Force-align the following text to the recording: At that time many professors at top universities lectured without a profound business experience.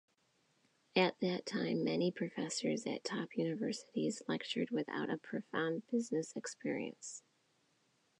At 0.95 1.19
that 1.19 1.45
time 1.45 1.83
many 1.83 2.11
professors 2.11 2.87
at 2.87 3.03
top 3.03 3.37
universities 3.37 4.23
lectured 4.27 4.71
without 4.71 5.11
a 5.11 5.19
profound 5.19 5.83
business 5.91 6.33
experience. 6.35 7.21